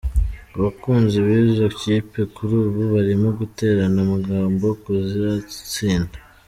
[0.55, 6.17] Abakunzi b’izo kipe kuri ubu barimo guterana amagambo ku izatsinda.